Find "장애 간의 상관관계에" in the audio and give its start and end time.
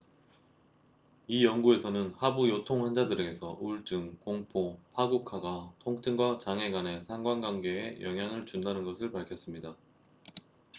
6.39-8.01